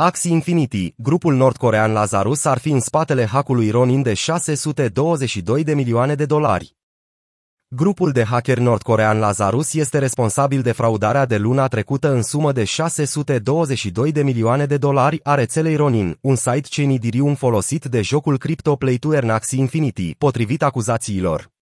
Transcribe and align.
Axie 0.00 0.30
Infinity, 0.30 0.94
grupul 0.96 1.34
nordcorean 1.34 1.92
Lazarus 1.92 2.44
ar 2.44 2.58
fi 2.58 2.70
în 2.70 2.80
spatele 2.80 3.24
hackului 3.24 3.70
Ronin 3.70 4.02
de 4.02 4.14
622 4.14 5.64
de 5.64 5.74
milioane 5.74 6.14
de 6.14 6.26
dolari. 6.26 6.76
Grupul 7.68 8.12
de 8.12 8.24
hacker 8.24 8.58
nordcorean 8.58 9.18
Lazarus 9.18 9.74
este 9.74 9.98
responsabil 9.98 10.62
de 10.62 10.72
fraudarea 10.72 11.26
de 11.26 11.36
luna 11.36 11.66
trecută 11.66 12.12
în 12.12 12.22
sumă 12.22 12.52
de 12.52 12.64
622 12.64 14.12
de 14.12 14.22
milioane 14.22 14.66
de 14.66 14.76
dolari 14.76 15.20
a 15.22 15.34
rețelei 15.34 15.76
Ronin, 15.76 16.18
un 16.20 16.36
site 16.36 16.68
Chainidirium 16.70 17.34
folosit 17.34 17.84
de 17.84 18.02
jocul 18.02 18.38
Crypto 18.38 18.76
Play 18.76 18.96
to 18.96 19.14
Earn 19.14 19.28
Axie 19.28 19.58
Infinity, 19.58 20.14
potrivit 20.14 20.62
acuzațiilor. 20.62 21.57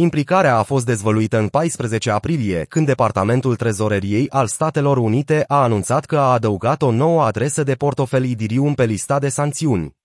Implicarea 0.00 0.56
a 0.56 0.62
fost 0.62 0.84
dezvăluită 0.84 1.38
în 1.38 1.48
14 1.48 2.10
aprilie, 2.10 2.64
când 2.64 2.86
Departamentul 2.86 3.56
Trezoreriei 3.56 4.30
al 4.30 4.46
Statelor 4.46 4.96
Unite 4.96 5.44
a 5.48 5.62
anunțat 5.62 6.04
că 6.04 6.18
a 6.18 6.32
adăugat 6.32 6.82
o 6.82 6.90
nouă 6.90 7.24
adresă 7.24 7.62
de 7.62 7.74
portofel 7.74 8.24
Idirium 8.24 8.74
pe 8.74 8.84
lista 8.84 9.18
de 9.18 9.28
sancțiuni. 9.28 9.96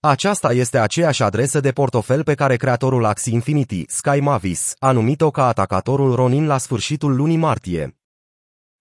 Aceasta 0.00 0.52
este 0.52 0.78
aceeași 0.78 1.22
adresă 1.22 1.60
de 1.60 1.70
portofel 1.70 2.22
pe 2.22 2.34
care 2.34 2.56
creatorul 2.56 3.04
Axie 3.04 3.32
Infinity, 3.32 3.84
Sky 3.88 4.20
Mavis, 4.20 4.74
a 4.78 4.92
numit-o 4.92 5.30
ca 5.30 5.46
atacatorul 5.46 6.14
Ronin 6.14 6.46
la 6.46 6.58
sfârșitul 6.58 7.16
lunii 7.16 7.36
martie. 7.36 7.96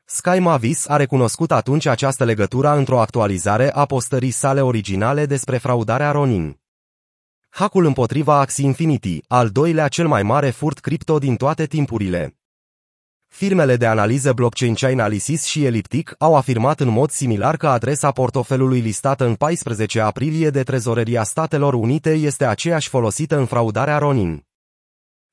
Sky 0.06 0.40
Mavis 0.40 0.88
a 0.88 0.96
recunoscut 0.96 1.52
atunci 1.52 1.86
această 1.86 2.24
legătură 2.24 2.70
într-o 2.70 3.00
actualizare 3.00 3.74
a 3.74 3.86
postării 3.86 4.32
sale 4.32 4.62
originale 4.62 5.26
despre 5.26 5.58
fraudarea 5.58 6.12
Ronin. 6.12 6.60
Hackul 7.58 7.86
împotriva 7.86 8.40
Axie 8.40 8.66
Infinity, 8.66 9.20
al 9.28 9.50
doilea 9.50 9.88
cel 9.88 10.08
mai 10.08 10.24
mare 10.24 10.50
furt 10.50 10.80
cripto 10.80 11.18
din 11.18 11.36
toate 11.36 11.66
timpurile. 11.66 12.38
Firmele 13.28 13.76
de 13.76 13.86
analiză 13.86 14.34
blockchain 14.34 14.74
Chainalysis 14.74 15.44
și 15.44 15.66
Elliptic 15.66 16.16
au 16.18 16.36
afirmat 16.36 16.80
în 16.80 16.88
mod 16.88 17.10
similar 17.10 17.58
că 17.58 17.68
adresa 17.68 18.12
portofelului 18.12 18.80
listată 18.80 19.26
în 19.26 19.36
14 19.36 20.00
aprilie 20.00 20.50
de 20.50 20.64
Trezoreria 20.64 21.24
Statelor 21.24 21.74
Unite 21.74 22.12
este 22.14 22.46
aceeași 22.46 22.90
folosită 22.90 23.38
în 23.38 23.46
fraudarea 23.46 23.98
Ronin. 23.98 24.46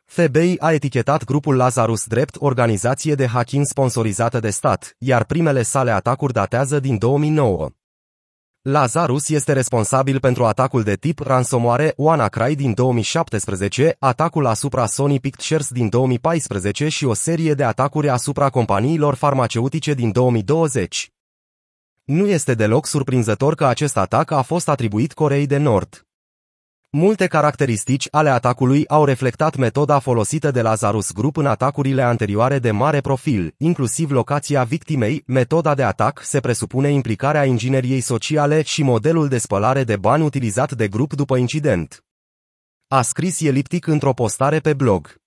FBI 0.05 0.55
a 0.59 0.73
etichetat 0.73 1.25
grupul 1.25 1.57
Lazarus 1.57 2.07
drept 2.07 2.37
organizație 2.39 3.15
de 3.15 3.27
hacking 3.27 3.65
sponsorizată 3.67 4.41
de 4.41 4.51
stat, 4.51 4.95
iar 4.99 5.25
primele 5.25 5.63
sale 5.63 5.91
atacuri 5.91 6.33
datează 6.33 6.81
din 6.81 6.99
2009. 6.99 7.71
Lazarus 8.67 9.29
este 9.29 9.53
responsabil 9.53 10.21
pentru 10.21 10.45
atacul 10.45 10.83
de 10.83 10.95
tip 10.95 11.19
ransomware 11.19 11.93
WannaCry 11.97 12.55
din 12.55 12.75
2017, 12.75 13.97
atacul 13.99 14.47
asupra 14.47 14.87
Sony 14.87 15.21
Pictures 15.21 15.69
din 15.69 15.89
2014 15.89 16.89
și 16.89 17.05
o 17.05 17.15
serie 17.15 17.55
de 17.55 17.65
atacuri 17.65 18.09
asupra 18.09 18.51
companiilor 18.51 19.15
farmaceutice 19.15 19.95
din 19.95 20.13
2020. 20.13 21.13
Nu 22.05 22.27
este 22.27 22.55
deloc 22.55 22.87
surprinzător 22.87 23.55
că 23.55 23.67
acest 23.67 23.97
atac 23.97 24.31
a 24.31 24.43
fost 24.43 24.69
atribuit 24.69 25.13
Coreei 25.13 25.47
de 25.47 25.57
Nord. 25.57 26.07
Multe 26.97 27.27
caracteristici 27.27 28.09
ale 28.11 28.31
atacului 28.31 28.87
au 28.89 29.05
reflectat 29.05 29.57
metoda 29.57 29.99
folosită 29.99 30.51
de 30.51 30.63
Lazarus 30.63 31.13
Group 31.13 31.37
în 31.37 31.47
atacurile 31.47 32.03
anterioare 32.03 32.59
de 32.59 32.71
mare 32.71 33.01
profil, 33.01 33.55
inclusiv 33.57 34.11
locația 34.11 34.65
victimei, 34.65 35.23
metoda 35.27 35.75
de 35.75 35.83
atac 35.83 36.21
se 36.23 36.41
presupune 36.41 36.91
implicarea 36.91 37.45
ingineriei 37.45 38.01
sociale 38.01 38.63
și 38.63 38.83
modelul 38.83 39.29
de 39.29 39.39
spălare 39.39 39.85
de 39.85 39.97
bani 39.97 40.25
utilizat 40.25 40.73
de 40.73 40.89
grup 40.89 41.15
după 41.15 41.37
incident. 41.37 42.05
A 42.89 43.03
scris 43.03 43.41
Eliptic 43.41 43.87
într-o 43.87 44.13
postare 44.13 44.59
pe 44.59 44.75
blog. 44.75 45.24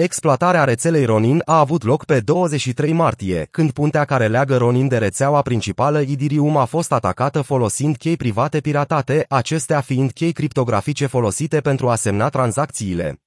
Exploatarea 0.00 0.64
rețelei 0.64 1.04
Ronin 1.04 1.42
a 1.44 1.58
avut 1.58 1.82
loc 1.84 2.04
pe 2.04 2.20
23 2.20 2.92
martie, 2.92 3.48
când 3.50 3.70
puntea 3.70 4.04
care 4.04 4.26
leagă 4.26 4.56
Ronin 4.56 4.88
de 4.88 4.98
rețeaua 4.98 5.42
principală 5.42 6.00
Idirium 6.00 6.56
a 6.56 6.64
fost 6.64 6.92
atacată 6.92 7.40
folosind 7.40 7.96
chei 7.96 8.16
private 8.16 8.60
piratate, 8.60 9.24
acestea 9.28 9.80
fiind 9.80 10.12
chei 10.12 10.32
criptografice 10.32 11.06
folosite 11.06 11.60
pentru 11.60 11.88
a 11.88 11.94
semna 11.94 12.28
tranzacțiile. 12.28 13.20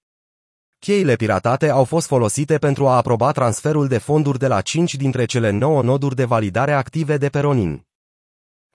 Cheile 0.79 1.15
piratate 1.15 1.69
au 1.69 1.83
fost 1.83 2.07
folosite 2.07 2.57
pentru 2.57 2.87
a 2.87 2.95
aproba 2.95 3.31
transferul 3.31 3.87
de 3.87 3.97
fonduri 3.97 4.39
de 4.39 4.47
la 4.47 4.61
5 4.61 4.95
dintre 4.95 5.25
cele 5.25 5.49
9 5.49 5.81
noduri 5.81 6.15
de 6.15 6.25
validare 6.25 6.71
active 6.71 7.17
de 7.17 7.29
pe 7.29 7.39
Ronin. 7.39 7.90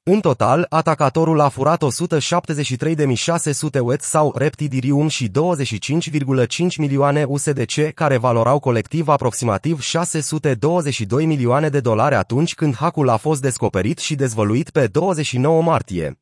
În 0.09 0.21
total, 0.21 0.67
atacatorul 0.69 1.41
a 1.41 1.49
furat 1.49 1.83
173.600 1.85 3.81
UET 3.81 4.03
sau 4.03 4.33
Reptidirium 4.37 5.09
și 5.09 5.31
25,5 5.31 6.77
milioane 6.77 7.25
USDC, 7.25 7.93
care 7.95 8.17
valorau 8.17 8.59
colectiv 8.59 9.09
aproximativ 9.09 9.81
622 9.81 11.27
milioane 11.27 11.69
de 11.69 11.81
dolari 11.81 12.15
atunci 12.15 12.55
când 12.55 12.75
hackul 12.75 13.09
a 13.09 13.17
fost 13.17 13.41
descoperit 13.41 13.99
și 13.99 14.15
dezvăluit 14.15 14.71
pe 14.71 14.87
29 14.87 15.63
martie. 15.63 16.21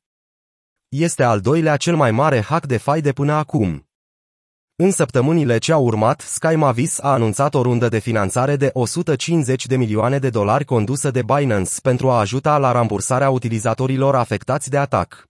Este 0.89 1.23
al 1.23 1.41
doilea 1.41 1.77
cel 1.77 1.97
mai 1.97 2.11
mare 2.11 2.41
hack 2.41 2.67
de 2.67 2.77
fai 2.77 3.01
de 3.01 3.13
până 3.13 3.33
acum. 3.33 3.89
În 4.77 4.91
săptămânile 4.91 5.59
ce 5.59 5.73
au 5.73 5.85
urmat, 5.85 6.21
Sky 6.21 6.55
Mavis 6.55 7.01
a 7.01 7.13
anunțat 7.13 7.55
o 7.55 7.63
rundă 7.63 7.89
de 7.89 7.99
finanțare 7.99 8.57
de 8.57 8.71
150 8.73 9.67
de 9.67 9.77
milioane 9.77 10.19
de 10.19 10.31
dolari 10.31 10.65
condusă 10.65 11.11
de 11.11 11.23
Binance 11.23 11.71
pentru 11.83 12.11
a 12.11 12.19
ajuta 12.19 12.59
la 12.59 12.73
rambursarea 12.73 13.31
utilizatorilor 13.31 14.15
afectați 14.15 14.71
de 14.71 14.77
atac. 14.77 15.25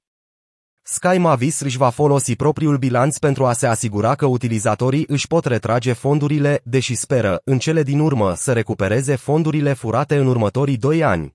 Sky 0.82 1.18
Mavis 1.18 1.60
își 1.60 1.76
va 1.76 1.90
folosi 1.90 2.36
propriul 2.36 2.76
bilanț 2.76 3.18
pentru 3.18 3.46
a 3.46 3.52
se 3.52 3.66
asigura 3.66 4.14
că 4.14 4.26
utilizatorii 4.26 5.04
își 5.08 5.26
pot 5.26 5.44
retrage 5.44 5.92
fondurile, 5.92 6.60
deși 6.64 6.94
speră, 6.94 7.40
în 7.44 7.58
cele 7.58 7.82
din 7.82 7.98
urmă, 7.98 8.34
să 8.34 8.52
recupereze 8.52 9.16
fondurile 9.16 9.72
furate 9.72 10.16
în 10.16 10.26
următorii 10.26 10.76
doi 10.76 11.04
ani. 11.04 11.34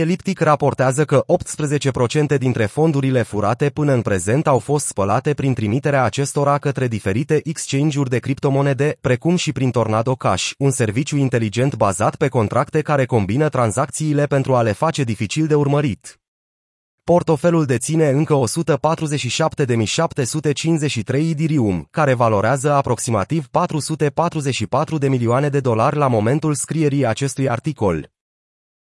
Eliptic 0.00 0.40
raportează 0.40 1.04
că 1.04 1.24
18% 2.34 2.38
dintre 2.38 2.66
fondurile 2.66 3.22
furate 3.22 3.68
până 3.68 3.92
în 3.92 4.02
prezent 4.02 4.46
au 4.46 4.58
fost 4.58 4.86
spălate 4.86 5.34
prin 5.34 5.54
trimiterea 5.54 6.04
acestora 6.04 6.58
către 6.58 6.88
diferite 6.88 7.40
exchange-uri 7.44 8.10
de 8.10 8.18
criptomonede, 8.18 8.96
precum 9.00 9.36
și 9.36 9.52
prin 9.52 9.70
Tornado 9.70 10.14
Cash, 10.14 10.50
un 10.58 10.70
serviciu 10.70 11.16
inteligent 11.16 11.76
bazat 11.76 12.16
pe 12.16 12.28
contracte 12.28 12.80
care 12.80 13.04
combină 13.04 13.48
tranzacțiile 13.48 14.26
pentru 14.26 14.54
a 14.54 14.62
le 14.62 14.72
face 14.72 15.02
dificil 15.02 15.46
de 15.46 15.54
urmărit. 15.54 16.20
Portofelul 17.04 17.64
deține 17.64 18.08
încă 18.08 18.34
147.753 21.14 21.18
Idirium, 21.18 21.86
care 21.90 22.14
valorează 22.14 22.72
aproximativ 22.72 23.46
444 23.46 24.98
de 24.98 25.08
milioane 25.08 25.48
de 25.48 25.60
dolari 25.60 25.96
la 25.96 26.08
momentul 26.08 26.54
scrierii 26.54 27.06
acestui 27.06 27.48
articol. 27.48 28.11